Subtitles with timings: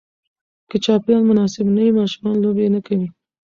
[0.69, 3.07] که چاپېریال مناسب نه وي، ماشومان لوبې نه کوي.